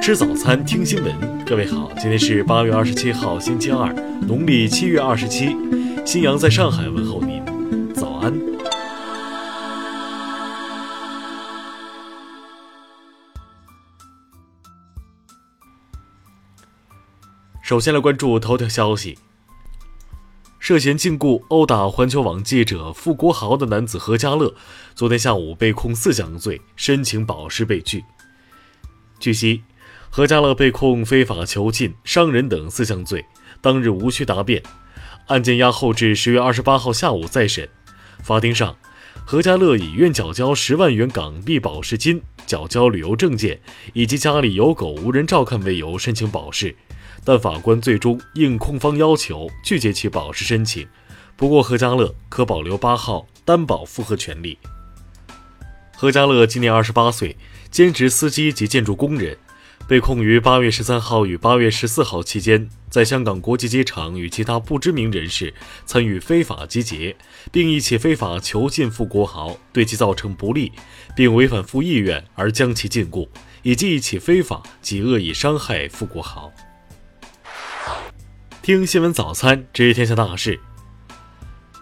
[0.00, 1.44] 吃早餐，听新闻。
[1.44, 3.92] 各位好，今天是八月二十七号，星期二，
[4.26, 5.54] 农历七月二十七。
[6.06, 8.32] 新阳在上海问候您，早安。
[17.62, 19.18] 首先来关注头条消息：
[20.58, 24.54] 涉嫌禁锢、殴打环球网记者傅国豪的男子何家乐，
[24.94, 28.02] 昨天下午被控四项罪，申请保释被拒。
[29.18, 29.62] 据悉。
[30.12, 33.24] 何家乐被控非法囚禁、伤人等四项罪，
[33.60, 34.60] 当日无需答辩，
[35.28, 37.68] 案件押后至十月二十八号下午再审。
[38.20, 38.76] 法庭上，
[39.24, 43.60] 何家乐以愿缴交十万元港币保释金、缴交旅游证件
[43.92, 46.74] 以及家里有狗无人照看为由申请保释，
[47.24, 50.88] 但法官最终应控方要求拒绝其保释申请。
[51.36, 54.58] 不过，何家乐可保留八号担保复核权利。
[55.96, 57.36] 何家乐今年二十八岁，
[57.70, 59.38] 兼职司机及建筑工人。
[59.90, 65.52] 被控于八月十三号与八月十四号期间，在香港国际机场与其他不知名人士
[65.84, 67.16] 参与非法集结，
[67.50, 70.70] 并一起非法囚禁傅国豪，对其造成不利，
[71.16, 73.26] 并违反傅意愿而将其禁锢，
[73.62, 76.52] 以及一起非法及恶意伤害傅国豪。
[78.62, 80.60] 听新闻早餐知天下大事。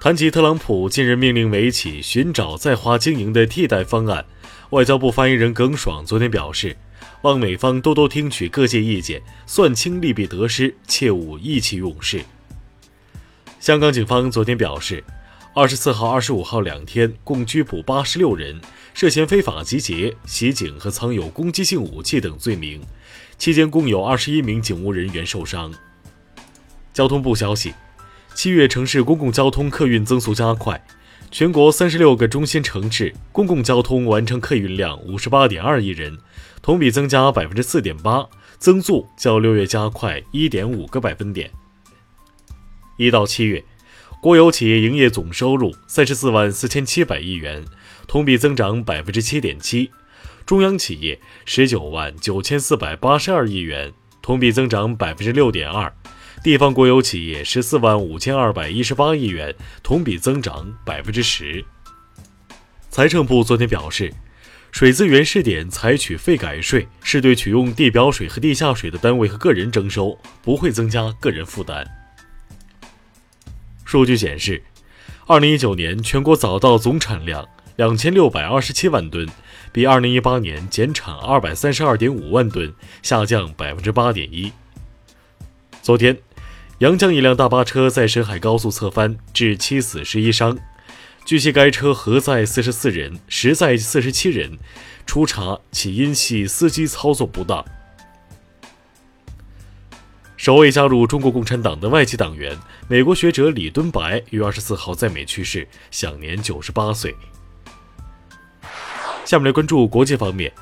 [0.00, 4.24] 谈及特朗普近日命令美企寻找在华经营的替代方案，
[4.70, 6.74] 外交部发言人耿爽昨天表示。
[7.22, 12.24] 望美方多多听取各界意见，算清利弊得失，切勿意气用事。
[13.58, 15.02] 香港警方昨天表示，
[15.52, 18.60] 二十四号、二十五号两天共拘捕八十六人，
[18.94, 22.80] 涉嫌非法集结、袭警和藏有攻击性武器等罪名。
[23.36, 25.72] 期间共有二十一名警务人员受伤。
[26.92, 27.74] 交通部消息，
[28.34, 30.84] 七月城市公共交通客运增速加快，
[31.30, 36.18] 全国三十六个中心城市公共交通完成客运量五十八点二亿人。
[36.60, 38.26] 同比增加百分之四点八，
[38.58, 41.50] 增速较六月加快一点五个百分点。
[42.98, 43.64] 一到七月，
[44.20, 47.64] 国有企业营业总收入三十四万四千七百亿元，
[48.06, 49.88] 同比增长百分之七点七；
[50.44, 55.90] 中央企业十九万九千四百八十二亿元，同比增长百分之六点二；
[56.42, 61.64] 地方国有企业十四万五千二百一十八亿元，同比增长百分之十。
[62.88, 64.12] 财政部昨天表示。
[64.70, 71.84] 水资源试点采取费改税，是对取用地表水和地下水的单位和个人征收，不会增加个人负担。
[73.86, 74.62] 数据显示，
[75.26, 79.26] 二零一九年全国早稻总产量两千六百二十七万吨，
[79.72, 82.72] 比二零一八年减产二百三十二点五万吨，
[83.02, 84.52] 下降百分之八点一。
[85.80, 86.16] 昨天，
[86.78, 90.56] 阳江一辆大巴车在沈海高速侧翻，致七死十一伤。
[91.24, 94.56] 据悉，该车核载四十四人，实载四十七人。
[95.04, 97.64] 初查，起因系司机操作不当。
[100.36, 102.56] 首位加入中国共产党的外籍党员、
[102.86, 107.12] 美国学者李敦白于二十四号在美去世，享年九十八岁。
[109.24, 110.52] 下面来关注国际方面。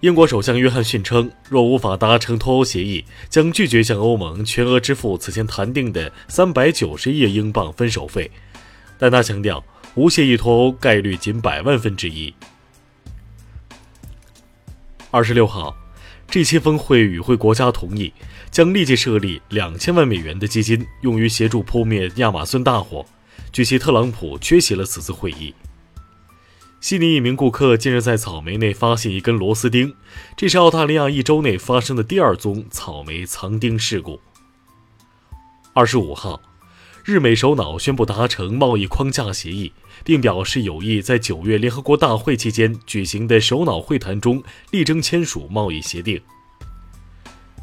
[0.00, 8.30] 英国首相约翰逊称，若无法达成脱欧协议，将拒绝向欧盟全额支付此前谈定的三百九十亿英镑分手费。
[8.98, 9.64] 但他强调，
[9.94, 12.34] 无协议脱欧概率仅百万分之一。
[15.10, 15.74] 二十六号
[16.28, 18.12] 这期峰会与会国家同意，
[18.50, 23.06] 将立即设立两千万美元的基金，用于协助扑灭亚马逊大火。
[23.50, 25.54] 据悉，特朗普缺席了此次会议。
[26.80, 29.94] 悉尼一名顾客近日在草莓内发现一根螺丝钉，
[30.36, 34.20] 这是澳大利亚一周内发生的第二宗草莓藏钉事故。
[35.72, 36.40] 二十五号。
[37.04, 39.70] 日美首脑宣布达成贸易框架协议，
[40.02, 44.42] 并表示有意在九月联合国大会期间举行的首脑会谈中
[44.72, 46.20] 力争签署贸易协定。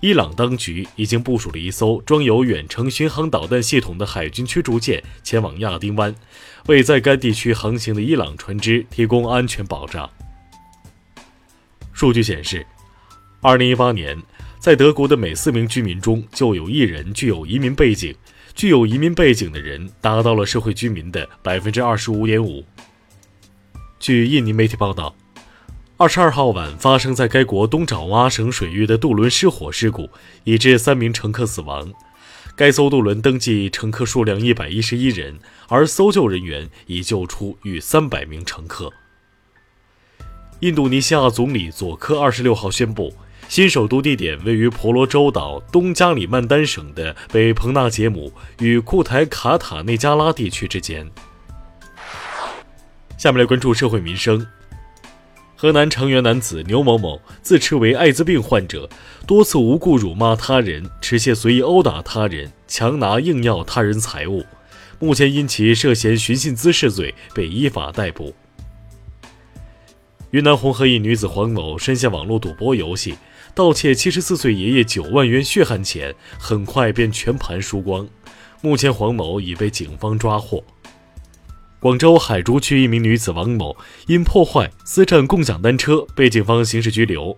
[0.00, 6.14] 伊朗当局已经部署了一艘装有远程巡航导弹系统的海军驱逐舰前往亚丁湾，
[6.66, 10.08] 为在该地区航行的伊朗船只提供安全保障。
[11.92, 12.66] 数据显示，
[13.40, 14.22] 二零一八年，
[14.58, 18.14] 在德国的每四名居民中就有一人具有移民背景。
[18.54, 22.64] 具有移民背景的人达到了社会居民的百分之二十五点五。
[23.98, 25.14] 据印尼媒体报道，
[25.98, 30.10] 二十二号晚发生在该国东爪哇省水域的渡轮失火事故，
[30.44, 31.90] 已致三名乘客死亡。
[32.54, 35.38] 该艘渡轮登记乘客数量一百一十一人，
[35.68, 38.92] 而搜救人员已救出逾三百名乘客。
[40.60, 43.14] 印度尼西亚总理佐科二十六号宣布。
[43.48, 51.08] 新首都地点位于婆罗洲岛东加里曼丹省的北彭纳杰姆与库台卡塔内加拉地区之间。
[53.16, 54.44] 下面来关注社会民生。
[55.58, 58.88] 河南成员男子牛某某自称为艾滋病患者，
[59.26, 64.44] 多次无故辱骂他人，持械随意殴打他人，强拿硬要他人财物。
[64.98, 68.34] 目前因其涉嫌寻衅滋事罪被依法逮捕。
[70.30, 73.14] 云南红河一女子黄某深陷网络赌博游戏，
[73.54, 78.06] 盗窃七十四岁爷爷九万元血汗钱，很快便全盘输光。
[78.60, 80.62] 目前黄某已被警方抓获。
[81.80, 83.76] 广州海珠区一名女子王某
[84.06, 87.36] 因破坏私占共享单车被警方刑事拘留，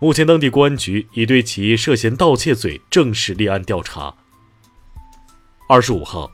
[0.00, 4.14] 目前当地公安局已对其涉嫌盗窃罪正式立案调查。
[5.68, 6.30] 二十五号。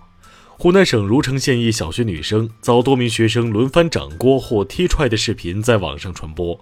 [0.58, 6.56] 湖南省如城县一小学女生遭多名学生轮番掌掴或踢踹的视频在网上传播。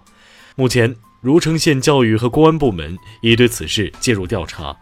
[0.57, 4.75] 目前，如城县教育和公安部门已对此事介入调查。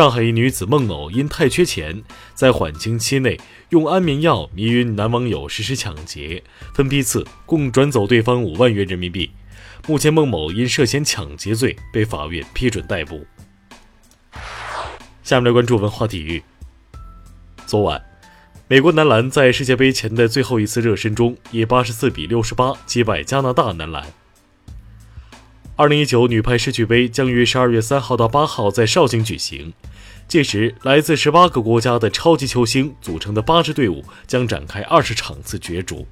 [0.00, 2.02] 上海一女子孟某因太缺钱，
[2.32, 3.38] 在缓刑期内
[3.68, 6.42] 用安眠药迷晕男网友实施抢劫，
[6.74, 9.30] 分批次共转走对方五万元人民币。
[9.86, 13.26] 目前，孟某因涉嫌抢劫罪被法院批准逮捕。
[15.22, 16.42] 下面来关注文化体育。
[17.66, 18.02] 昨晚，
[18.68, 24.06] 美国男篮在世界杯前的最后一次热身中，以八十四比六十八击败加拿大男篮。
[25.80, 29.72] 二零一九女排世俱杯将于十二月三号到八号在绍兴举行，
[30.28, 36.06] 届时来自十八个国家的超级球星组成的八支队伍将展开二十场次角逐。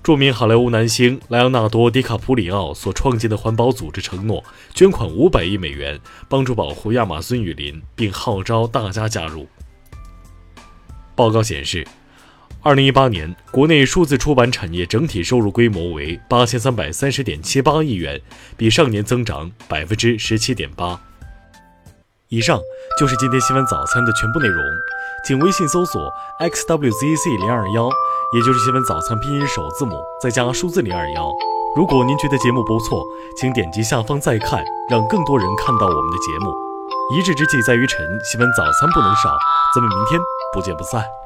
[0.00, 9.48] 著名好莱坞男星莱昂纳多·迪卡普里奥所创建的环保组织承诺捐款五百亿美元，帮助保护亚马孙雨林，并号召大家加入。
[11.16, 11.84] 报告显示，
[12.64, 18.20] 二零一八年国内数字出版产业整体收入规模为八千三百三十点七八亿元，
[18.56, 21.00] 比上年增长百分之十七点八。
[22.28, 22.60] 以上
[22.96, 24.64] 就是今天新闻早餐的全部内容，
[25.26, 27.90] 请微信搜索 xwzc 零二幺。
[28.34, 31.30] 也就是新闻早餐拼音首字母再加数字零二幺。
[31.76, 33.04] 如果您觉得节目不错，
[33.36, 36.54] 请点击下方再看，让更多人看到我们的节目。
[37.12, 39.36] 一日之计在于晨，新闻早餐不能少，
[39.74, 40.20] 咱们明天
[40.54, 41.21] 不见不散。